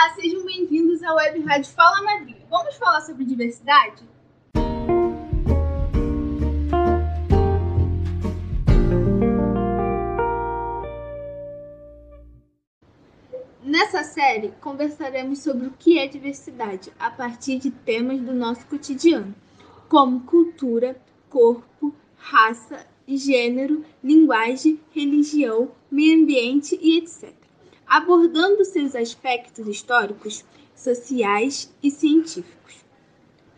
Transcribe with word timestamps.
Olá, 0.00 0.14
sejam 0.14 0.44
bem-vindos 0.44 1.02
à 1.02 1.12
Web 1.12 1.40
Rádio 1.40 1.72
Fala 1.72 2.00
Madrid. 2.04 2.36
Vamos 2.48 2.76
falar 2.76 3.00
sobre 3.00 3.24
diversidade? 3.24 4.04
Nessa 13.60 14.04
série, 14.04 14.52
conversaremos 14.60 15.40
sobre 15.40 15.66
o 15.66 15.72
que 15.76 15.98
é 15.98 16.06
diversidade 16.06 16.92
a 16.96 17.10
partir 17.10 17.58
de 17.58 17.72
temas 17.72 18.20
do 18.20 18.32
nosso 18.32 18.64
cotidiano, 18.66 19.34
como 19.88 20.20
cultura, 20.20 20.96
corpo, 21.28 21.92
raça, 22.16 22.86
gênero, 23.04 23.84
linguagem, 24.04 24.80
religião, 24.92 25.72
meio 25.90 26.22
ambiente 26.22 26.78
e 26.80 26.98
etc 26.98 27.37
abordando 27.88 28.64
seus 28.64 28.94
aspectos 28.94 29.66
históricos, 29.66 30.44
sociais 30.74 31.72
e 31.82 31.90
científicos. 31.90 32.84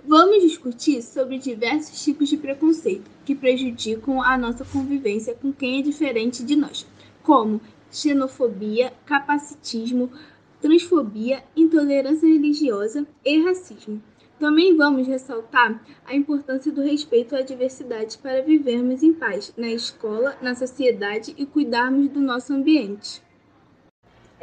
Vamos 0.07 0.43
discutir 0.43 1.03
sobre 1.03 1.39
diversos 1.39 2.03
tipos 2.03 2.29
de 2.29 2.37
preconceito 2.37 3.11
que 3.25 3.35
prejudicam 3.35 4.23
a 4.23 4.39
nossa 4.39 4.65
convivência 4.65 5.35
com 5.35 5.53
quem 5.53 5.81
é 5.81 5.83
diferente 5.83 6.43
de 6.43 6.57
nós, 6.57 6.87
como 7.23 7.61
xenofobia, 7.91 8.93
capacitismo, 9.05 10.11
transfobia, 10.61 11.43
intolerância 11.57 12.27
religiosa 12.27 13.07
e 13.25 13.43
racismo. 13.43 14.03
Também 14.39 14.75
vamos 14.75 15.07
ressaltar 15.07 15.85
a 16.07 16.15
importância 16.15 16.73
do 16.73 16.81
respeito 16.81 17.37
à 17.37 17.43
diversidade 17.43 18.17
para 18.17 18.43
vivermos 18.43 19.03
em 19.03 19.13
paz 19.13 19.53
na 19.55 19.69
escola, 19.69 20.35
na 20.41 20.55
sociedade 20.55 21.35
e 21.37 21.45
cuidarmos 21.45 22.09
do 22.09 22.21
nosso 22.21 22.55
ambiente. 22.55 23.23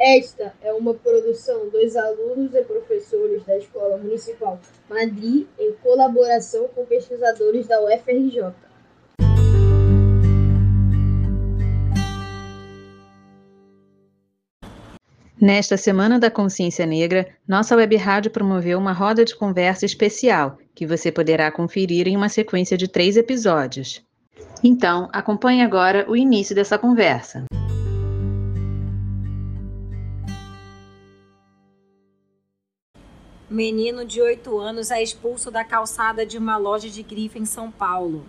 Esta 0.00 0.54
é 0.62 0.72
uma 0.72 0.94
produção 0.94 1.68
dos 1.70 1.96
alunos 1.96 2.54
e 2.54 2.62
professores 2.62 3.44
da 3.44 3.58
Escola 3.58 3.96
Municipal 3.96 4.60
Madrid 4.88 5.48
em 5.58 5.72
colaboração 5.82 6.68
com 6.68 6.86
pesquisadores 6.86 7.66
da 7.66 7.82
UFRJ. 7.82 8.54
Nesta 15.40 15.76
Semana 15.76 16.18
da 16.20 16.30
Consciência 16.30 16.86
Negra, 16.86 17.26
nossa 17.46 17.74
web 17.74 17.96
rádio 17.96 18.30
promoveu 18.30 18.78
uma 18.78 18.92
roda 18.92 19.24
de 19.24 19.34
conversa 19.34 19.84
especial 19.84 20.58
que 20.76 20.86
você 20.86 21.10
poderá 21.10 21.50
conferir 21.50 22.06
em 22.06 22.16
uma 22.16 22.28
sequência 22.28 22.76
de 22.76 22.86
três 22.86 23.16
episódios. 23.16 24.00
Então, 24.62 25.08
acompanhe 25.12 25.62
agora 25.62 26.08
o 26.08 26.16
início 26.16 26.54
dessa 26.54 26.78
conversa. 26.78 27.44
Menino 33.50 34.04
de 34.04 34.20
8 34.20 34.58
anos 34.58 34.90
é 34.90 35.02
expulso 35.02 35.50
da 35.50 35.64
calçada 35.64 36.26
de 36.26 36.36
uma 36.36 36.58
loja 36.58 36.90
de 36.90 37.02
grife 37.02 37.38
em 37.38 37.46
São 37.46 37.70
Paulo. 37.70 38.26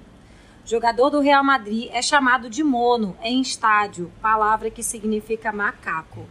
Jogador 0.64 1.09
do 1.09 1.20
Real 1.20 1.44
Madrid 1.44 1.89
é 1.92 2.02
chamado 2.02 2.50
de 2.50 2.64
mono 2.64 3.17
em 3.22 3.42
estádio, 3.42 4.09
palavra 4.22 4.72
que 4.72 4.81
significa 4.81 5.52
macaco. 5.52 6.25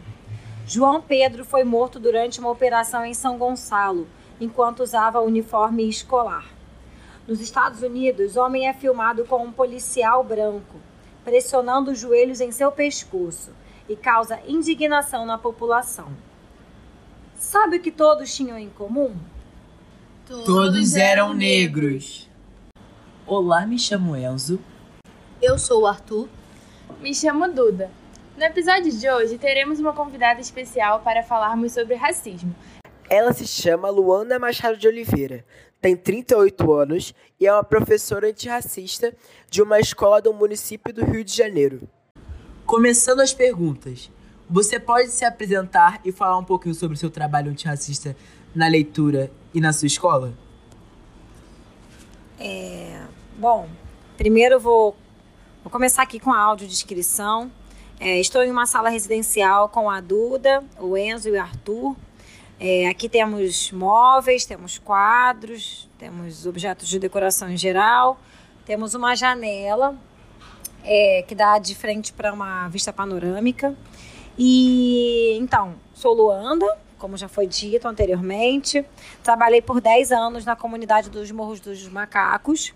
João 0.65 1.03
Pedro 1.03 1.45
foi 1.45 1.63
morto 1.63 1.99
durante 1.99 2.39
uma 2.39 2.49
operação 2.49 3.05
em 3.05 3.13
São 3.13 3.37
Gonçalo, 3.37 4.07
enquanto 4.41 4.79
usava 4.79 5.21
uniforme 5.21 5.87
escolar. 5.87 6.47
Nos 7.27 7.41
Estados 7.41 7.83
Unidos, 7.83 8.37
homem 8.37 8.67
é 8.67 8.73
filmado 8.73 9.23
com 9.23 9.43
um 9.43 9.51
policial 9.51 10.23
branco, 10.23 10.77
pressionando 11.23 11.91
os 11.91 11.99
joelhos 11.99 12.41
em 12.41 12.51
seu 12.51 12.71
pescoço 12.71 13.51
e 13.87 13.95
causa 13.95 14.39
indignação 14.47 15.27
na 15.27 15.37
população. 15.37 16.07
Sabe 17.39 17.77
o 17.77 17.79
que 17.79 17.89
todos 17.89 18.35
tinham 18.35 18.57
em 18.57 18.69
comum? 18.69 19.15
Todos 20.45 20.95
eram 20.97 21.33
negros. 21.33 22.29
Olá, 23.25 23.65
me 23.65 23.79
chamo 23.79 24.13
Enzo. 24.13 24.59
Eu 25.41 25.57
sou 25.57 25.83
o 25.83 25.87
Arthur. 25.87 26.27
Me 26.99 27.15
chamo 27.15 27.47
Duda. 27.47 27.89
No 28.37 28.43
episódio 28.43 28.91
de 28.91 29.09
hoje 29.09 29.37
teremos 29.37 29.79
uma 29.79 29.93
convidada 29.93 30.41
especial 30.41 30.99
para 30.99 31.23
falarmos 31.23 31.71
sobre 31.71 31.95
racismo. 31.95 32.53
Ela 33.09 33.31
se 33.31 33.47
chama 33.47 33.89
Luana 33.89 34.37
Machado 34.37 34.75
de 34.77 34.89
Oliveira, 34.89 35.45
tem 35.79 35.95
38 35.95 36.73
anos 36.73 37.15
e 37.39 37.47
é 37.47 37.53
uma 37.53 37.63
professora 37.63 38.27
antirracista 38.27 39.15
de 39.49 39.61
uma 39.61 39.79
escola 39.79 40.21
do 40.21 40.33
município 40.33 40.93
do 40.93 41.05
Rio 41.05 41.23
de 41.23 41.33
Janeiro. 41.33 41.87
Começando 42.65 43.21
as 43.21 43.33
perguntas. 43.33 44.11
Você 44.49 44.79
pode 44.79 45.11
se 45.11 45.23
apresentar 45.23 46.01
e 46.03 46.11
falar 46.11 46.37
um 46.39 46.43
pouquinho 46.43 46.73
sobre 46.73 46.95
o 46.95 46.97
seu 46.97 47.11
trabalho 47.11 47.51
antirracista 47.51 48.15
na 48.55 48.67
leitura 48.67 49.31
e 49.53 49.61
na 49.61 49.71
sua 49.71 49.85
escola? 49.85 50.33
É, 52.39 52.99
bom, 53.37 53.69
primeiro 54.17 54.59
vou, 54.59 54.97
vou 55.63 55.69
começar 55.71 56.01
aqui 56.01 56.19
com 56.19 56.33
a 56.33 56.39
audiodescrição. 56.39 57.51
É, 57.99 58.19
estou 58.19 58.41
em 58.41 58.49
uma 58.49 58.65
sala 58.65 58.89
residencial 58.89 59.69
com 59.69 59.87
a 59.87 60.01
Duda, 60.01 60.63
o 60.79 60.97
Enzo 60.97 61.29
e 61.29 61.33
o 61.33 61.39
Arthur. 61.39 61.95
É, 62.59 62.87
aqui 62.87 63.07
temos 63.07 63.71
móveis, 63.71 64.45
temos 64.45 64.79
quadros, 64.79 65.87
temos 65.99 66.47
objetos 66.47 66.87
de 66.87 66.97
decoração 66.97 67.51
em 67.51 67.57
geral, 67.57 68.19
temos 68.65 68.95
uma 68.95 69.15
janela 69.15 69.95
é, 70.83 71.23
que 71.27 71.35
dá 71.35 71.59
de 71.59 71.75
frente 71.75 72.11
para 72.11 72.33
uma 72.33 72.67
vista 72.67 72.91
panorâmica. 72.91 73.77
E 74.41 75.37
então, 75.37 75.75
sou 75.93 76.13
Luanda, 76.13 76.65
como 76.97 77.17
já 77.17 77.27
foi 77.27 77.45
dito 77.45 77.85
anteriormente. 77.89 78.85
Trabalhei 79.21 79.61
por 79.61 79.81
10 79.81 80.13
anos 80.13 80.45
na 80.45 80.55
comunidade 80.55 81.09
dos 81.09 81.29
Morros 81.29 81.59
dos 81.59 81.85
Macacos, 81.89 82.73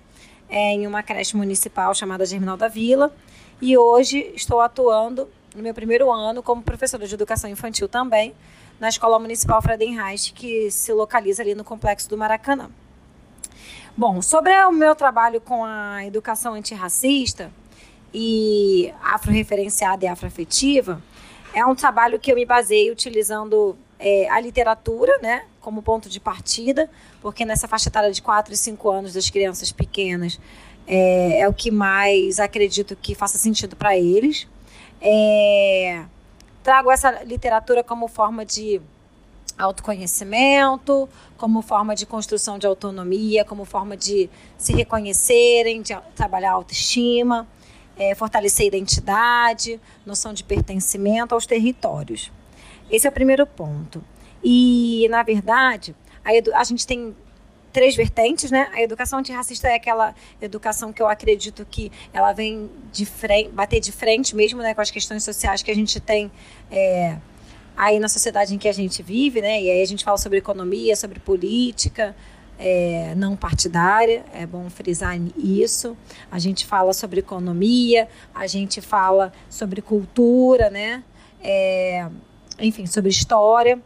é, 0.49 0.73
em 0.73 0.85
uma 0.85 1.01
creche 1.01 1.37
municipal 1.37 1.95
chamada 1.95 2.25
Germinal 2.25 2.57
da 2.57 2.67
Vila. 2.67 3.15
E 3.61 3.77
hoje 3.77 4.29
estou 4.35 4.59
atuando 4.59 5.29
no 5.55 5.63
meu 5.63 5.73
primeiro 5.73 6.11
ano 6.11 6.43
como 6.43 6.61
professora 6.61 7.07
de 7.07 7.13
educação 7.13 7.49
infantil 7.49 7.87
também, 7.87 8.33
na 8.77 8.89
Escola 8.89 9.17
Municipal 9.17 9.61
Friedenreich, 9.61 10.33
que 10.33 10.69
se 10.69 10.91
localiza 10.91 11.43
ali 11.43 11.55
no 11.55 11.63
Complexo 11.63 12.09
do 12.09 12.17
Maracanã. 12.17 12.69
Bom, 13.95 14.21
sobre 14.21 14.51
o 14.65 14.71
meu 14.73 14.95
trabalho 14.95 15.39
com 15.39 15.63
a 15.63 16.05
educação 16.05 16.55
antirracista 16.55 17.49
e 18.13 18.93
afro-referenciada 19.01 20.03
e 20.03 20.07
afroafetiva, 20.09 21.01
é 21.53 21.65
um 21.65 21.75
trabalho 21.75 22.19
que 22.19 22.31
eu 22.31 22.35
me 22.35 22.45
baseei 22.45 22.91
utilizando 22.91 23.77
é, 23.99 24.27
a 24.29 24.39
literatura, 24.39 25.17
né, 25.21 25.45
como 25.61 25.81
ponto 25.81 26.09
de 26.09 26.19
partida, 26.19 26.89
porque 27.21 27.45
nessa 27.45 27.67
faixa 27.67 27.89
etária 27.89 28.11
de 28.11 28.21
4 28.21 28.53
e 28.53 28.57
5 28.57 28.89
anos 28.89 29.13
das 29.13 29.29
crianças 29.29 29.71
pequenas 29.71 30.39
é, 30.85 31.39
é 31.41 31.47
o 31.47 31.53
que 31.53 31.71
mais 31.71 32.39
acredito 32.39 32.95
que 32.95 33.15
faça 33.15 33.37
sentido 33.37 33.75
para 33.75 33.97
eles. 33.97 34.47
É, 34.99 36.03
trago 36.61 36.91
essa 36.91 37.23
literatura 37.23 37.83
como 37.83 38.07
forma 38.07 38.45
de 38.45 38.81
autoconhecimento, 39.57 41.07
como 41.37 41.61
forma 41.61 41.95
de 41.95 42.05
construção 42.05 42.57
de 42.57 42.65
autonomia, 42.65 43.45
como 43.45 43.63
forma 43.63 43.95
de 43.95 44.29
se 44.57 44.73
reconhecerem, 44.73 45.81
de 45.81 45.95
trabalhar 46.15 46.51
a 46.51 46.53
autoestima 46.53 47.47
é, 47.97 48.15
fortalecer 48.15 48.65
a 48.65 48.67
identidade, 48.67 49.79
noção 50.05 50.33
de 50.33 50.43
pertencimento 50.43 51.33
aos 51.33 51.45
territórios. 51.45 52.31
Esse 52.89 53.07
é 53.07 53.09
o 53.09 53.13
primeiro 53.13 53.45
ponto. 53.45 54.03
E, 54.43 55.07
na 55.09 55.23
verdade, 55.23 55.95
a, 56.23 56.59
a 56.59 56.63
gente 56.63 56.85
tem 56.85 57.15
três 57.71 57.95
vertentes, 57.95 58.51
né? 58.51 58.69
A 58.71 58.81
educação 58.81 59.19
antirracista 59.19 59.67
é 59.67 59.75
aquela 59.75 60.13
educação 60.39 60.93
que 60.93 61.01
eu 61.01 61.07
acredito 61.07 61.65
que 61.65 61.91
ela 62.13 62.31
vem 62.31 62.69
de 62.91 63.05
frente, 63.05 63.49
bater 63.49 63.79
de 63.79 63.91
frente 63.91 64.35
mesmo, 64.35 64.61
né, 64.61 64.75
com 64.75 64.81
as 64.81 64.91
questões 64.91 65.23
sociais 65.23 65.63
que 65.63 65.71
a 65.71 65.75
gente 65.75 65.99
tem 65.99 66.31
é, 66.71 67.17
aí 67.75 67.99
na 67.99 68.07
sociedade 68.07 68.53
em 68.53 68.59
que 68.59 68.67
a 68.67 68.71
gente 68.71 69.01
vive, 69.01 69.41
né? 69.41 69.59
E 69.59 69.71
aí 69.71 69.81
a 69.81 69.85
gente 69.85 70.03
fala 70.03 70.17
sobre 70.17 70.37
economia, 70.37 70.95
sobre 70.95 71.19
política, 71.19 72.15
é, 72.59 73.13
não 73.15 73.35
partidária, 73.35 74.23
é 74.33 74.45
bom 74.45 74.69
frisar 74.69 75.19
isso. 75.37 75.97
A 76.31 76.39
gente 76.39 76.65
fala 76.65 76.93
sobre 76.93 77.19
economia, 77.19 78.07
a 78.33 78.47
gente 78.47 78.81
fala 78.81 79.33
sobre 79.49 79.81
cultura, 79.81 80.69
né? 80.69 81.03
É, 81.41 82.07
enfim, 82.59 82.85
sobre 82.85 83.09
história, 83.09 83.79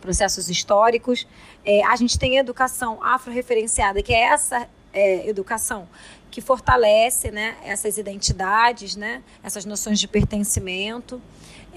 processos 0.00 0.48
históricos. 0.48 1.26
É, 1.64 1.84
a 1.84 1.96
gente 1.96 2.18
tem 2.18 2.38
educação 2.38 3.02
afro-referenciada, 3.02 4.02
que 4.02 4.14
é 4.14 4.22
essa 4.22 4.68
é, 4.92 5.28
educação 5.28 5.88
que 6.30 6.40
fortalece 6.40 7.30
né, 7.30 7.56
essas 7.64 7.98
identidades, 7.98 8.96
né, 8.96 9.22
essas 9.42 9.64
noções 9.64 9.98
de 9.98 10.06
pertencimento. 10.08 11.20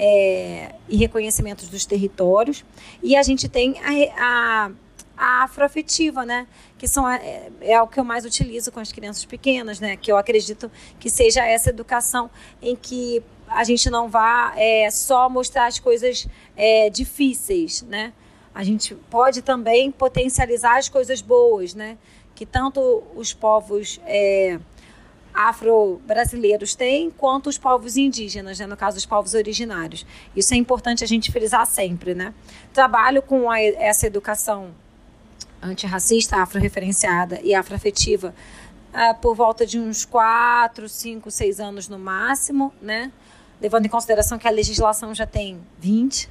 É, 0.03 0.73
e 0.89 0.95
reconhecimentos 0.97 1.67
dos 1.67 1.85
territórios. 1.85 2.63
E 3.03 3.15
a 3.15 3.21
gente 3.21 3.47
tem 3.47 3.75
a, 4.17 4.65
a 4.65 4.71
a 5.17 5.43
afroafetiva, 5.43 6.25
né? 6.25 6.47
Que 6.77 6.87
são, 6.87 7.07
é, 7.07 7.49
é 7.61 7.81
o 7.81 7.87
que 7.87 7.99
eu 7.99 8.03
mais 8.03 8.25
utilizo 8.25 8.71
com 8.71 8.79
as 8.79 8.91
crianças 8.91 9.25
pequenas, 9.25 9.79
né? 9.79 9.95
Que 9.97 10.11
eu 10.11 10.17
acredito 10.17 10.71
que 10.99 11.09
seja 11.09 11.45
essa 11.45 11.69
educação 11.69 12.29
em 12.61 12.75
que 12.75 13.23
a 13.47 13.63
gente 13.63 13.89
não 13.89 14.07
vá 14.07 14.53
é, 14.55 14.89
só 14.89 15.29
mostrar 15.29 15.67
as 15.67 15.79
coisas 15.79 16.27
é, 16.55 16.89
difíceis, 16.89 17.81
né? 17.83 18.13
A 18.53 18.63
gente 18.63 18.95
pode 19.09 19.41
também 19.41 19.91
potencializar 19.91 20.77
as 20.77 20.89
coisas 20.89 21.21
boas, 21.21 21.73
né? 21.73 21.97
Que 22.35 22.45
tanto 22.45 23.03
os 23.15 23.33
povos 23.33 23.99
é, 24.05 24.59
afro-brasileiros 25.33 26.75
têm, 26.75 27.09
quanto 27.09 27.47
os 27.47 27.57
povos 27.57 27.97
indígenas, 27.97 28.59
né? 28.59 28.67
no 28.67 28.75
caso, 28.75 28.97
os 28.97 29.05
povos 29.05 29.33
originários. 29.33 30.05
Isso 30.35 30.53
é 30.53 30.57
importante 30.57 31.03
a 31.03 31.07
gente 31.07 31.31
frisar 31.31 31.65
sempre, 31.65 32.13
né? 32.13 32.33
Trabalho 32.73 33.21
com 33.21 33.49
a, 33.49 33.61
essa 33.61 34.07
educação 34.07 34.71
antirracista, 35.61 36.37
afro-referenciada 36.37 37.39
e 37.43 37.53
afroafetiva 37.53 38.33
uh, 38.93 39.15
por 39.21 39.35
volta 39.35 39.65
de 39.65 39.79
uns 39.79 40.05
4, 40.05 40.87
5, 40.87 41.29
6 41.29 41.59
anos 41.59 41.87
no 41.87 41.99
máximo, 41.99 42.73
né? 42.81 43.11
Levando 43.61 43.85
em 43.85 43.89
consideração 43.89 44.37
que 44.37 44.47
a 44.47 44.51
legislação 44.51 45.13
já 45.13 45.27
tem 45.27 45.59
20. 45.79 46.29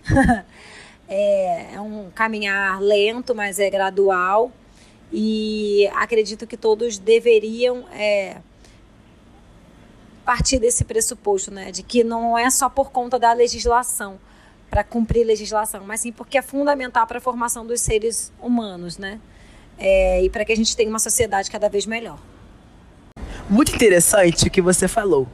é, 1.09 1.75
é 1.75 1.81
um 1.81 2.11
caminhar 2.15 2.81
lento, 2.81 3.35
mas 3.35 3.59
é 3.59 3.71
gradual. 3.71 4.51
E 5.13 5.89
acredito 5.95 6.47
que 6.47 6.57
todos 6.57 6.99
deveriam 6.99 7.85
é, 7.93 8.39
partir 10.31 10.61
desse 10.61 10.85
pressuposto, 10.85 11.51
né, 11.51 11.73
de 11.73 11.83
que 11.83 12.05
não 12.05 12.39
é 12.39 12.49
só 12.51 12.69
por 12.69 12.93
conta 12.93 13.19
da 13.19 13.33
legislação, 13.33 14.17
para 14.71 14.85
cumprir 14.85 15.27
legislação, 15.27 15.83
mas 15.85 16.01
sim 16.01 16.13
porque 16.13 16.39
é 16.39 16.43
fundamental 16.43 17.07
para 17.07 17.19
a 17.19 17.21
formação 17.21 17.67
dos 17.67 17.81
seres 17.81 18.33
humanos, 18.41 18.97
né, 18.97 19.21
é, 19.79 20.23
e 20.23 20.31
para 20.31 20.45
que 20.45 20.53
a 20.53 20.57
gente 20.57 20.77
tenha 20.77 20.89
uma 20.89 20.99
sociedade 20.99 21.51
cada 21.51 21.69
vez 21.69 21.87
melhor. 21.87 22.19
Muito 23.49 23.75
interessante 23.75 24.47
o 24.47 24.51
que 24.51 24.63
você 24.63 24.87
falou. 24.87 25.27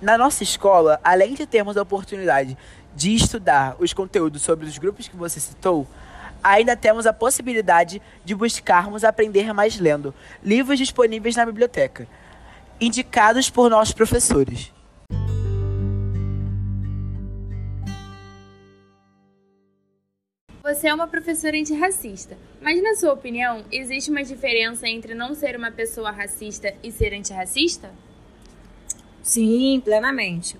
Na 0.00 0.16
nossa 0.16 0.44
escola, 0.44 1.00
além 1.02 1.34
de 1.34 1.44
termos 1.44 1.76
a 1.76 1.82
oportunidade 1.82 2.56
de 2.94 3.14
estudar 3.14 3.74
os 3.80 3.92
conteúdos 3.92 4.42
sobre 4.42 4.66
os 4.66 4.78
grupos 4.78 5.08
que 5.08 5.16
você 5.16 5.40
citou, 5.40 5.86
ainda 6.42 6.76
temos 6.76 7.04
a 7.04 7.12
possibilidade 7.12 8.00
de 8.24 8.34
buscarmos 8.34 9.02
aprender 9.02 9.52
mais 9.52 9.80
lendo 9.80 10.14
livros 10.42 10.78
disponíveis 10.78 11.34
na 11.34 11.44
biblioteca 11.44 12.06
indicados 12.80 13.48
por 13.48 13.70
nossos 13.70 13.94
professores. 13.94 14.73
Você 20.74 20.88
é 20.88 20.94
uma 20.94 21.06
professora 21.06 21.56
antirracista, 21.56 22.36
mas 22.60 22.82
na 22.82 22.96
sua 22.96 23.12
opinião, 23.12 23.64
existe 23.70 24.10
uma 24.10 24.24
diferença 24.24 24.88
entre 24.88 25.14
não 25.14 25.32
ser 25.32 25.56
uma 25.56 25.70
pessoa 25.70 26.10
racista 26.10 26.74
e 26.82 26.90
ser 26.90 27.14
antirracista? 27.14 27.92
Sim, 29.22 29.80
plenamente. 29.84 30.58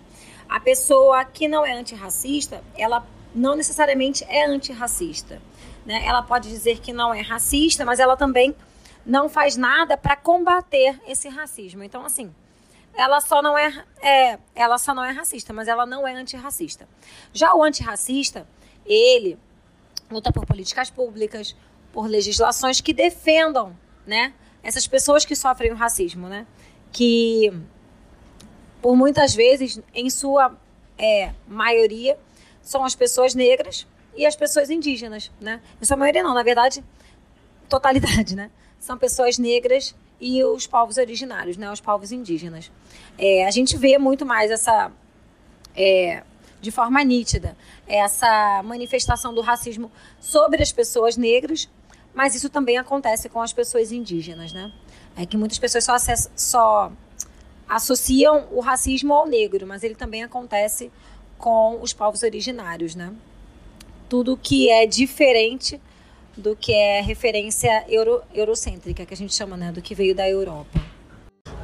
A 0.49 0.61
pessoa 0.61 1.25
que 1.25 1.49
não 1.49 1.67
é 1.67 1.73
antirracista, 1.73 2.63
ela 2.77 3.05
não 3.35 3.57
necessariamente 3.57 4.23
é 4.29 4.47
antirracista. 4.47 5.43
Né? 5.85 6.07
Ela 6.07 6.23
pode 6.23 6.49
dizer 6.49 6.79
que 6.79 6.93
não 6.93 7.13
é 7.13 7.21
racista, 7.21 7.85
mas 7.85 7.99
ela 7.99 8.17
também 8.17 8.55
não 9.05 9.29
faz 9.29 9.57
nada 9.57 9.97
para 9.97 10.15
combater 10.15 10.97
esse 11.09 11.29
racismo. 11.29 11.83
Então, 11.83 12.07
assim, 12.07 12.33
ela 12.95 13.21
só 13.21 13.43
não 13.43 13.59
é, 13.59 13.85
é, 14.01 14.39
ela 14.55 14.79
só 14.79 14.95
não 14.95 15.05
é 15.05 15.11
racista, 15.11 15.53
mas 15.53 15.67
ela 15.67 15.85
não 15.85 16.07
é 16.07 16.15
antirracista. 16.15 16.89
Já 17.33 17.53
o 17.53 17.65
antirracista, 17.65 18.47
ele 18.87 19.37
luta 20.11 20.33
por 20.33 20.47
políticas 20.47 20.91
públicas, 20.91 21.57
por 21.93 22.07
legislações 22.07 22.81
que 22.81 22.93
defendam, 22.93 23.77
né, 24.07 24.35
essas 24.63 24.87
pessoas 24.87 25.25
que 25.25 25.35
sofrem 25.35 25.73
o 25.73 25.75
racismo, 25.75 26.29
né, 26.29 26.47
que 26.93 27.53
por 28.83 28.97
muitas 28.97 29.35
vezes, 29.35 29.81
em 29.95 30.11
sua 30.11 30.57
é, 30.99 31.33
maioria, 31.49 32.19
são 32.61 32.85
as 32.85 32.95
pessoas 32.95 33.35
negras 33.35 33.87
e 34.15 34.27
as 34.27 34.37
pessoas 34.37 34.71
indígenas, 34.71 35.31
né? 35.41 35.61
Em 35.81 35.85
sua 35.85 35.97
maioria 35.97 36.23
não, 36.23 36.35
na 36.35 36.43
verdade, 36.43 36.85
totalidade, 37.69 38.37
né? 38.37 38.51
são 38.85 38.99
pessoas 38.99 39.39
negras 39.39 39.95
e 40.21 40.45
os 40.45 40.67
povos 40.67 40.99
originários, 40.99 41.57
né, 41.57 41.73
os 41.73 41.81
povos 41.81 42.13
indígenas. 42.13 42.71
É, 43.17 43.47
a 43.47 43.51
gente 43.51 43.79
vê 43.79 43.97
muito 43.97 44.27
mais 44.27 44.51
essa, 44.51 44.93
é, 45.75 46.23
de 46.65 46.71
forma 46.71 47.05
nítida, 47.05 47.55
essa 47.87 48.63
manifestação 48.65 49.35
do 49.35 49.43
racismo 49.43 49.93
sobre 50.19 50.63
as 50.63 50.73
pessoas 50.73 51.15
negras, 51.15 51.69
mas 52.15 52.35
isso 52.35 52.49
também 52.49 52.79
acontece 52.79 53.29
com 53.29 53.43
as 53.43 53.53
pessoas 53.53 53.93
indígenas, 53.93 54.53
né? 54.55 54.73
É 55.15 55.27
que 55.27 55.37
muitas 55.37 55.59
pessoas 55.59 55.85
só, 55.85 55.97
só 56.35 56.93
associam 57.69 58.49
o 58.51 58.61
racismo 58.61 59.13
ao 59.13 59.27
negro, 59.27 59.67
mas 59.67 59.85
ele 59.85 59.95
também 59.95 60.23
acontece 60.25 60.91
com 61.37 61.83
os 61.83 61.93
povos 61.93 62.23
originários, 62.23 62.95
né? 62.95 63.13
Tudo 64.09 64.35
que 64.35 64.71
é 64.71 64.87
diferente 64.87 65.79
do 66.35 66.57
que 66.57 66.73
é 66.73 67.03
referência 67.03 67.85
euro, 67.89 68.23
eurocêntrica, 68.33 69.05
que 69.05 69.13
a 69.13 69.17
gente 69.17 69.35
chama, 69.35 69.57
né, 69.57 69.71
do 69.71 69.83
que 69.83 69.95
veio 69.95 70.15
da 70.15 70.29
Europa. 70.29 70.81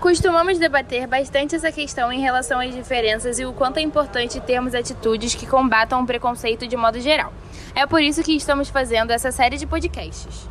Costumamos 0.01 0.59
debater 0.59 1.07
bastante 1.07 1.55
essa 1.55 1.71
questão 1.71 2.11
em 2.11 2.21
relação 2.21 2.59
às 2.59 2.75
diferenças 2.75 3.39
e 3.39 3.45
o 3.45 3.53
quanto 3.53 3.77
é 3.77 3.83
importante 3.83 4.41
termos 4.41 4.75
atitudes 4.75 5.35
que 5.35 5.47
combatam 5.47 6.03
o 6.03 6.07
preconceito 6.07 6.67
de 6.67 6.75
modo 6.75 6.99
geral. 6.99 7.33
É 7.75 7.87
por 7.87 8.01
isso 8.01 8.23
que 8.23 8.35
estamos 8.35 8.71
fazendo 8.71 9.11
essa 9.11 9.31
série 9.31 9.59
de 9.59 9.67
podcasts. 9.67 10.49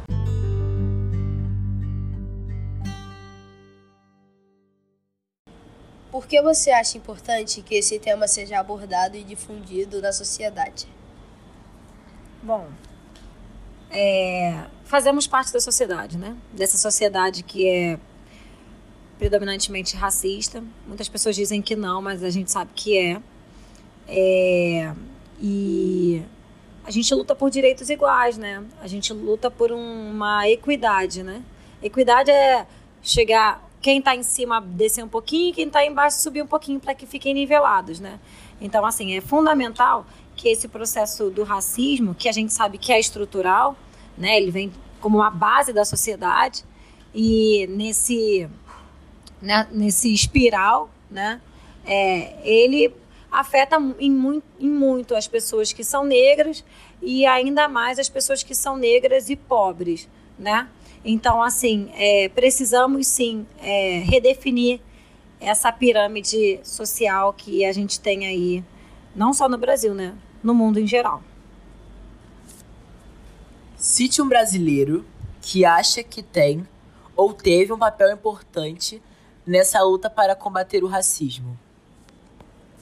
Por 6.11 6.27
que 6.27 6.39
você 6.43 6.69
acha 6.69 6.95
importante 6.95 7.63
que 7.63 7.73
esse 7.73 7.97
tema 7.97 8.27
seja 8.27 8.59
abordado 8.59 9.17
e 9.17 9.23
difundido 9.23 9.99
na 9.99 10.11
sociedade? 10.11 10.87
Bom, 12.43 12.67
é, 13.89 14.65
fazemos 14.85 15.25
parte 15.25 15.51
da 15.51 15.59
sociedade, 15.59 16.19
né? 16.19 16.37
Dessa 16.53 16.77
sociedade 16.77 17.41
que 17.41 17.67
é 17.67 17.99
predominantemente 19.19 19.97
racista. 19.97 20.63
Muitas 20.87 21.09
pessoas 21.09 21.35
dizem 21.35 21.61
que 21.61 21.75
não, 21.75 22.01
mas 22.01 22.23
a 22.23 22.29
gente 22.29 22.49
sabe 22.49 22.71
que 22.73 22.97
é. 22.97 23.21
é 24.07 24.93
e 25.41 26.23
a 26.85 26.91
gente 26.91 27.13
luta 27.13 27.35
por 27.35 27.51
direitos 27.51 27.89
iguais, 27.89 28.37
né? 28.37 28.63
A 28.81 28.87
gente 28.87 29.13
luta 29.13 29.51
por 29.51 29.71
uma 29.71 30.49
equidade, 30.49 31.21
né? 31.21 31.43
Equidade 31.83 32.31
é 32.31 32.65
chegar 33.01 33.63
quem 33.81 33.99
está 33.99 34.15
em 34.15 34.23
cima 34.23 34.59
descer 34.59 35.03
um 35.03 35.07
pouquinho 35.07 35.49
e 35.49 35.53
quem 35.53 35.67
está 35.67 35.85
embaixo 35.85 36.19
subir 36.19 36.41
um 36.41 36.47
pouquinho 36.47 36.79
para 36.79 36.95
que 36.95 37.05
fiquem 37.05 37.33
nivelados, 37.33 37.99
né? 37.99 38.19
Então, 38.59 38.85
assim, 38.85 39.15
é 39.15 39.21
fundamental 39.21 40.05
que 40.35 40.49
esse 40.49 40.67
processo 40.67 41.29
do 41.29 41.43
racismo, 41.43 42.15
que 42.15 42.27
a 42.27 42.31
gente 42.31 42.53
sabe 42.53 42.77
que 42.77 42.91
é 42.91 42.99
estrutural, 42.99 43.75
né? 44.17 44.37
Ele 44.37 44.51
vem 44.51 44.71
como 44.99 45.17
uma 45.17 45.29
base 45.29 45.71
da 45.71 45.85
sociedade 45.85 46.63
e 47.13 47.67
nesse 47.67 48.49
né, 49.41 49.67
nesse 49.71 50.13
espiral, 50.13 50.89
né? 51.09 51.41
É, 51.85 52.35
ele 52.43 52.93
afeta 53.31 53.77
em 53.99 54.11
muito, 54.11 54.45
em 54.59 54.69
muito 54.69 55.15
as 55.15 55.27
pessoas 55.27 55.71
que 55.71 55.83
são 55.83 56.03
negras 56.03 56.63
e 57.01 57.25
ainda 57.25 57.67
mais 57.67 57.99
as 57.99 58.09
pessoas 58.09 58.43
que 58.43 58.53
são 58.53 58.75
negras 58.75 59.29
e 59.29 59.35
pobres, 59.35 60.07
né? 60.37 60.67
Então, 61.03 61.41
assim, 61.41 61.89
é, 61.95 62.29
precisamos 62.29 63.07
sim 63.07 63.47
é, 63.61 63.99
redefinir 63.99 64.81
essa 65.39 65.71
pirâmide 65.71 66.59
social 66.63 67.31
que 67.33 67.63
a 67.63 67.71
gente 67.71 67.99
tem 67.99 68.27
aí, 68.27 68.63
não 69.15 69.31
só 69.31 69.47
no 69.47 69.57
Brasil, 69.57 69.93
né? 69.93 70.15
no 70.43 70.53
mundo 70.53 70.79
em 70.79 70.87
geral. 70.87 71.21
Cite 73.77 74.21
um 74.21 74.27
brasileiro 74.27 75.05
que 75.41 75.63
acha 75.63 76.03
que 76.03 76.21
tem 76.21 76.67
ou 77.15 77.33
teve 77.33 77.71
um 77.71 77.77
papel 77.77 78.11
importante 78.11 79.01
nessa 79.45 79.81
luta 79.81 80.09
para 80.09 80.35
combater 80.35 80.83
o 80.83 80.87
racismo. 80.87 81.57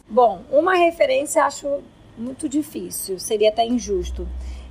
Bom, 0.07 0.43
uma 0.51 0.75
referência 0.75 1.43
acho 1.43 1.83
muito 2.17 2.47
difícil, 2.47 3.19
seria 3.19 3.49
até 3.49 3.65
injusto. 3.65 4.27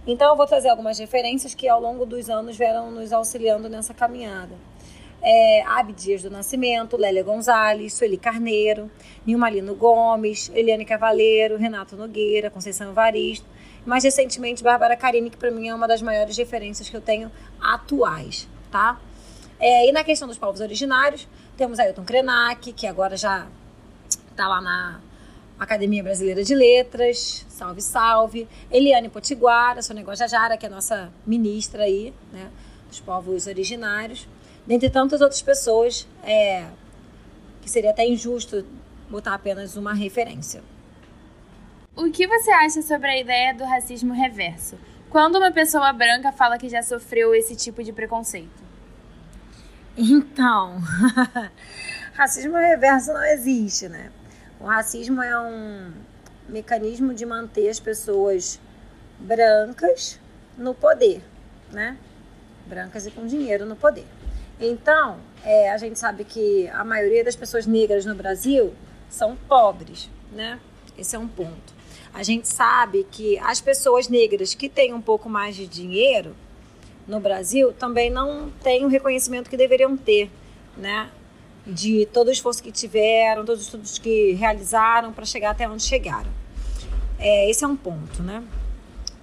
Então 0.06 0.30
eu 0.30 0.36
vou 0.36 0.46
trazer 0.46 0.68
algumas 0.68 0.98
referências 0.98 1.54
que 1.54 1.68
ao 1.68 1.80
longo 1.80 2.06
dos 2.06 2.30
anos 2.30 2.56
vieram 2.56 2.90
nos 2.90 3.12
auxiliando 3.12 3.68
nessa 3.68 3.92
caminhada 3.92 4.54
é, 5.22 5.62
Abdias 5.66 6.22
do 6.22 6.30
Nascimento, 6.30 6.96
Lélia 6.96 7.24
Gonzalez, 7.24 7.94
Sueli 7.94 8.16
Carneiro, 8.16 8.88
Nilma 9.26 9.50
Lino 9.50 9.74
Gomes, 9.74 10.50
Eliane 10.54 10.84
Cavaleiro, 10.84 11.56
Renato 11.56 11.96
Nogueira, 11.96 12.48
Conceição 12.48 12.90
Evaristo, 12.90 13.44
mais 13.84 14.04
recentemente 14.04 14.62
Bárbara 14.62 14.96
Carini, 14.96 15.28
que 15.28 15.36
para 15.36 15.50
mim 15.50 15.68
é 15.68 15.74
uma 15.74 15.88
das 15.88 16.00
maiores 16.00 16.36
referências 16.36 16.88
que 16.88 16.96
eu 16.96 17.00
tenho 17.00 17.30
atuais, 17.60 18.48
tá? 18.70 19.00
É, 19.58 19.88
e 19.88 19.92
na 19.92 20.04
questão 20.04 20.28
dos 20.28 20.38
povos 20.38 20.60
originários, 20.60 21.26
temos 21.56 21.78
Ailton 21.78 22.04
Krenak, 22.04 22.72
que 22.72 22.86
agora 22.86 23.16
já 23.16 23.46
está 24.30 24.46
lá 24.46 24.60
na 24.60 25.00
Academia 25.58 26.02
Brasileira 26.02 26.44
de 26.44 26.54
Letras, 26.54 27.46
salve, 27.48 27.80
salve. 27.80 28.48
Eliane 28.70 29.08
Potiguara, 29.08 29.80
Sônia 29.80 30.04
Guajajara, 30.04 30.56
que 30.56 30.66
é 30.66 30.68
nossa 30.68 31.10
ministra 31.26 31.84
aí, 31.84 32.12
né? 32.32 32.50
dos 32.88 33.00
povos 33.00 33.46
originários, 33.46 34.28
dentre 34.66 34.90
tantas 34.90 35.20
outras 35.20 35.42
pessoas, 35.42 36.06
é, 36.22 36.66
que 37.62 37.70
seria 37.70 37.90
até 37.90 38.06
injusto 38.06 38.64
botar 39.10 39.34
apenas 39.34 39.76
uma 39.76 39.94
referência. 39.94 40.62
O 41.96 42.10
que 42.10 42.26
você 42.26 42.50
acha 42.50 42.82
sobre 42.82 43.08
a 43.08 43.18
ideia 43.18 43.54
do 43.54 43.64
racismo 43.64 44.12
reverso? 44.12 44.76
Quando 45.08 45.36
uma 45.36 45.50
pessoa 45.50 45.92
branca 45.92 46.30
fala 46.32 46.58
que 46.58 46.68
já 46.68 46.82
sofreu 46.82 47.34
esse 47.34 47.56
tipo 47.56 47.82
de 47.82 47.92
preconceito? 47.92 48.65
Então, 49.96 50.76
racismo 52.12 52.56
reverso 52.56 53.14
não 53.14 53.24
existe, 53.24 53.88
né? 53.88 54.12
O 54.60 54.64
racismo 54.66 55.22
é 55.22 55.40
um 55.40 55.90
mecanismo 56.48 57.14
de 57.14 57.24
manter 57.24 57.68
as 57.70 57.80
pessoas 57.80 58.60
brancas 59.18 60.20
no 60.58 60.74
poder, 60.74 61.22
né? 61.72 61.96
Brancas 62.66 63.06
e 63.06 63.10
com 63.10 63.26
dinheiro 63.26 63.64
no 63.64 63.74
poder. 63.74 64.06
Então, 64.60 65.18
é, 65.42 65.70
a 65.70 65.78
gente 65.78 65.98
sabe 65.98 66.24
que 66.24 66.68
a 66.68 66.84
maioria 66.84 67.24
das 67.24 67.36
pessoas 67.36 67.66
negras 67.66 68.04
no 68.04 68.14
Brasil 68.14 68.74
são 69.08 69.34
pobres, 69.48 70.10
né? 70.30 70.60
Esse 70.98 71.16
é 71.16 71.18
um 71.18 71.28
ponto. 71.28 71.74
A 72.12 72.22
gente 72.22 72.48
sabe 72.48 73.06
que 73.10 73.38
as 73.38 73.60
pessoas 73.60 74.08
negras 74.08 74.54
que 74.54 74.68
têm 74.68 74.92
um 74.92 75.00
pouco 75.00 75.28
mais 75.28 75.56
de 75.56 75.66
dinheiro 75.66 76.34
no 77.06 77.20
Brasil 77.20 77.72
também 77.72 78.10
não 78.10 78.50
têm 78.62 78.84
o 78.84 78.88
reconhecimento 78.88 79.48
que 79.48 79.56
deveriam 79.56 79.96
ter, 79.96 80.30
né? 80.76 81.10
De 81.66 82.06
todo 82.12 82.28
o 82.28 82.30
esforço 82.30 82.62
que 82.62 82.72
tiveram, 82.72 83.44
todos 83.44 83.60
os 83.60 83.66
estudos 83.66 83.98
que 83.98 84.32
realizaram 84.32 85.12
para 85.12 85.24
chegar 85.24 85.50
até 85.50 85.68
onde 85.68 85.82
chegaram. 85.82 86.30
É, 87.18 87.48
esse 87.48 87.64
é 87.64 87.68
um 87.68 87.76
ponto, 87.76 88.22
né? 88.22 88.42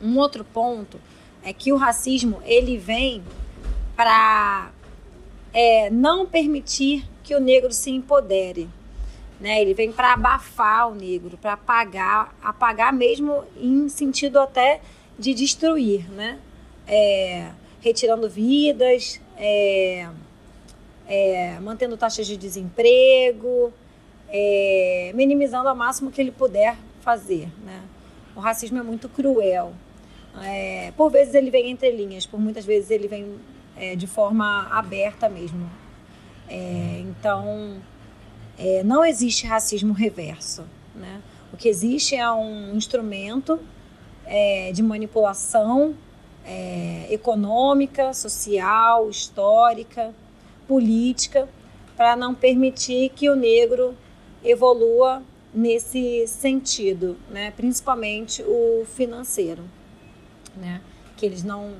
Um 0.01 0.17
outro 0.17 0.43
ponto 0.43 0.99
é 1.43 1.53
que 1.53 1.71
o 1.71 1.77
racismo 1.77 2.41
ele 2.45 2.77
vem 2.77 3.23
para 3.95 4.71
é, 5.53 5.89
não 5.89 6.25
permitir 6.25 7.07
que 7.21 7.35
o 7.35 7.39
negro 7.39 7.71
se 7.71 7.91
empodere. 7.91 8.69
Né? 9.39 9.61
Ele 9.61 9.73
vem 9.73 9.91
para 9.91 10.13
abafar 10.13 10.89
o 10.89 10.95
negro, 10.95 11.37
para 11.37 11.53
apagar, 11.53 12.33
apagar 12.41 12.93
mesmo 12.93 13.43
em 13.57 13.89
sentido 13.89 14.39
até 14.39 14.81
de 15.19 15.33
destruir, 15.33 16.09
né? 16.11 16.39
É, 16.87 17.51
retirando 17.83 18.29
vidas, 18.29 19.19
é, 19.37 20.07
é, 21.05 21.59
mantendo 21.59 21.97
taxas 21.97 22.25
de 22.25 22.37
desemprego, 22.37 23.73
é, 24.29 25.11
minimizando 25.13 25.67
ao 25.67 25.75
máximo 25.75 26.09
que 26.09 26.21
ele 26.21 26.31
puder 26.31 26.77
fazer. 27.01 27.49
Né? 27.63 27.81
O 28.35 28.39
racismo 28.39 28.79
é 28.79 28.83
muito 28.83 29.09
cruel. 29.09 29.73
É, 30.41 30.93
por 30.95 31.11
vezes 31.11 31.35
ele 31.35 31.51
vem 31.51 31.69
entre 31.69 31.91
linhas, 31.91 32.25
por 32.25 32.39
muitas 32.39 32.65
vezes 32.65 32.89
ele 32.89 33.07
vem 33.07 33.35
é, 33.75 33.97
de 33.97 34.07
forma 34.07 34.67
aberta 34.71 35.27
mesmo. 35.27 35.69
É, 36.47 37.03
então, 37.03 37.81
não 38.85 39.03
existe 39.03 39.45
racismo 39.45 39.93
reverso. 39.93 40.63
Né? 40.95 41.21
O 41.51 41.57
que 41.57 41.67
existe 41.67 42.15
é 42.15 42.31
um 42.31 42.75
instrumento 42.75 43.59
de 44.73 44.81
manipulação 44.81 45.95
é, 46.45 47.07
econômica, 47.09 48.13
social, 48.13 49.09
histórica, 49.09 50.13
política, 50.67 51.47
para 51.95 52.15
não 52.15 52.33
permitir 52.33 53.09
que 53.09 53.29
o 53.29 53.35
negro 53.35 53.95
evolua 54.43 55.21
nesse 55.53 56.25
sentido, 56.27 57.17
né? 57.29 57.51
principalmente 57.55 58.41
o 58.43 58.85
financeiro, 58.85 59.63
né? 60.55 60.81
que 61.15 61.25
eles 61.25 61.43
não 61.43 61.75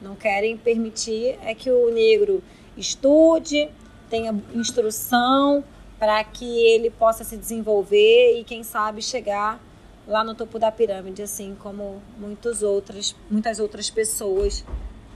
não 0.00 0.16
querem 0.16 0.56
permitir 0.56 1.38
é 1.44 1.54
que 1.54 1.70
o 1.70 1.88
negro 1.92 2.42
estude, 2.76 3.68
tenha 4.10 4.34
instrução 4.52 5.62
para 5.96 6.22
que 6.24 6.44
ele 6.44 6.90
possa 6.90 7.22
se 7.22 7.36
desenvolver 7.36 8.40
e 8.40 8.42
quem 8.42 8.64
sabe 8.64 9.00
chegar 9.00 9.60
lá 10.06 10.24
no 10.24 10.34
topo 10.34 10.58
da 10.58 10.70
pirâmide, 10.70 11.22
assim 11.22 11.56
como 11.60 12.02
muitas 12.18 12.62
outras, 12.62 13.14
muitas 13.30 13.58
outras 13.58 13.90
pessoas 13.90 14.64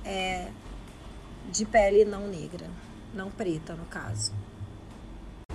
é, 0.05 0.49
de 1.51 1.65
pele 1.65 2.05
não 2.05 2.27
negra, 2.29 2.67
não 3.15 3.31
preta 3.31 3.75
no 3.75 3.85
caso. 3.87 4.33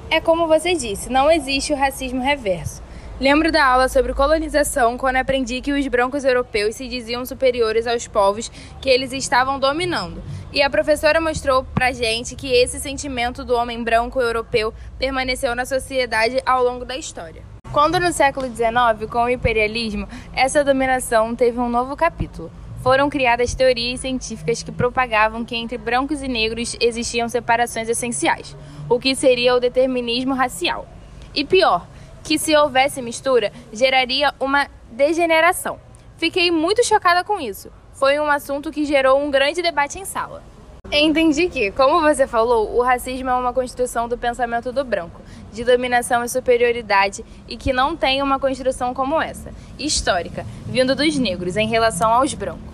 É 0.10 0.20
como 0.20 0.48
você 0.48 0.74
disse, 0.74 1.10
não 1.10 1.32
existe 1.32 1.72
o 1.72 1.78
racismo 1.78 2.22
reverso. 2.22 2.84
Lembro 3.20 3.52
da 3.52 3.64
aula 3.64 3.88
sobre 3.88 4.16
colonização 4.16 4.98
quando 4.98 5.18
aprendi 5.18 5.62
que 5.62 5.72
os 5.72 5.88
brancos 5.88 6.26
europeus 6.26 6.76
se 6.76 6.88
diziam 6.88 7.24
superiores 7.24 7.86
aos 7.86 8.08
povos 8.08 8.50
que 8.82 8.90
eles 8.90 9.14
estavam 9.14 9.60
dominando. 9.60 10.24
E 10.52 10.62
a 10.62 10.70
professora 10.70 11.22
mostrou 11.22 11.64
pra 11.64 11.92
gente 11.92 12.36
que 12.36 12.52
esse 12.52 12.80
sentimento 12.80 13.46
do 13.46 13.54
homem 13.54 13.84
branco 13.84 14.20
europeu 14.20 14.74
permaneceu 14.98 15.56
na 15.56 15.66
sociedade 15.66 16.42
ao 16.46 16.64
longo 16.64 16.84
da 16.84 16.98
história. 16.98 17.51
Quando 17.72 18.02
no 18.02 18.12
século 18.12 18.48
XIX, 18.48 19.10
com 19.10 19.24
o 19.24 19.30
imperialismo, 19.30 20.06
essa 20.34 20.62
dominação 20.62 21.34
teve 21.34 21.58
um 21.58 21.70
novo 21.70 21.96
capítulo. 21.96 22.52
Foram 22.84 23.10
criadas 23.10 23.56
teorias 23.56 24.02
científicas 24.02 24.62
que 24.62 24.74
propagavam 24.74 25.46
que 25.46 25.56
entre 25.56 25.78
brancos 25.78 26.22
e 26.22 26.28
negros 26.28 26.76
existiam 26.82 27.30
separações 27.30 27.88
essenciais, 27.88 28.58
o 28.90 29.00
que 29.00 29.16
seria 29.16 29.56
o 29.56 29.60
determinismo 29.62 30.34
racial. 30.34 30.86
E 31.34 31.46
pior, 31.46 31.88
que 32.26 32.38
se 32.38 32.54
houvesse 32.54 33.02
mistura, 33.02 33.54
geraria 33.72 34.34
uma 34.38 34.68
degeneração. 34.92 35.80
Fiquei 36.18 36.52
muito 36.52 36.86
chocada 36.86 37.24
com 37.24 37.40
isso. 37.40 37.72
Foi 37.94 38.20
um 38.20 38.30
assunto 38.30 38.70
que 38.70 38.84
gerou 38.84 39.18
um 39.24 39.32
grande 39.32 39.62
debate 39.62 39.98
em 39.98 40.04
sala. 40.04 40.44
Entendi 40.92 41.48
que, 41.48 41.72
como 41.72 42.02
você 42.02 42.28
falou, 42.28 42.76
o 42.76 42.82
racismo 42.82 43.30
é 43.30 43.34
uma 43.34 43.54
construção 43.54 44.10
do 44.10 44.18
pensamento 44.18 44.74
do 44.74 44.84
branco, 44.84 45.21
de 45.52 45.64
dominação 45.64 46.24
e 46.24 46.30
superioridade, 46.30 47.24
e 47.48 47.58
que 47.58 47.74
não 47.74 47.96
tem 47.96 48.22
uma 48.22 48.40
construção 48.40 48.94
como 48.94 49.22
essa, 49.22 49.52
histórica, 49.78 50.46
vindo 50.66 50.96
dos 50.96 51.18
negros 51.18 51.58
em 51.58 51.68
relação 51.68 52.12
aos 52.12 52.34
brancos. 52.34 52.72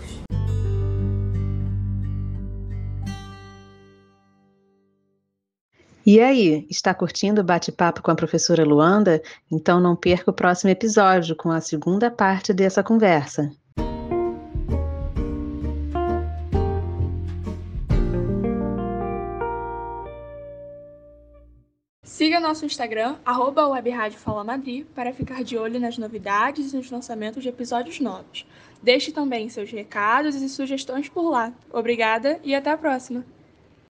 E 6.09 6.21
aí, 6.21 6.65
está 6.69 6.93
curtindo 6.93 7.41
o 7.41 7.43
bate-papo 7.43 8.01
com 8.01 8.09
a 8.09 8.15
professora 8.15 8.63
Luanda? 8.63 9.21
Então 9.51 9.77
não 9.77 9.93
perca 9.93 10.31
o 10.31 10.33
próximo 10.33 10.69
episódio 10.69 11.35
com 11.35 11.51
a 11.51 11.59
segunda 11.59 12.09
parte 12.09 12.53
dessa 12.53 12.81
conversa. 12.81 13.51
Siga 22.37 22.47
nosso 22.47 22.67
Instagram, 22.67 23.15
arroba 23.25 23.67
para 24.93 25.11
ficar 25.11 25.43
de 25.43 25.57
olho 25.57 25.79
nas 25.79 25.97
novidades 25.97 26.71
e 26.71 26.75
nos 26.77 26.91
lançamentos 26.91 27.41
de 27.41 27.49
episódios 27.49 27.99
novos. 27.99 28.45
Deixe 28.79 29.11
também 29.11 29.49
seus 29.49 29.71
recados 29.71 30.35
e 30.35 30.47
sugestões 30.47 31.09
por 31.09 31.31
lá. 31.31 31.51
Obrigada 31.73 32.39
e 32.43 32.53
até 32.53 32.69
a 32.69 32.77
próxima! 32.77 33.25